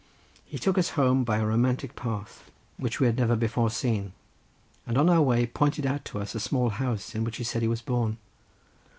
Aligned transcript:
He 0.45 0.57
took 0.57 0.79
us 0.79 0.89
home 0.97 1.23
by 1.23 1.37
a 1.37 1.45
romantic 1.45 1.95
path 1.95 2.49
which 2.77 2.99
we 2.99 3.05
had 3.05 3.17
never 3.17 3.35
before 3.35 3.69
seen, 3.69 4.13
and 4.87 4.97
on 4.97 5.11
our 5.11 5.21
way 5.21 5.45
pointed 5.45 5.85
out 5.85 6.05
to 6.05 6.19
us 6.19 6.33
a 6.33 6.39
small 6.39 6.69
house 6.69 7.13
in 7.13 7.23
which 7.23 7.37
he 7.37 7.43
said 7.43 7.61
he 7.61 7.67
was 7.67 7.83
born. 7.83 8.17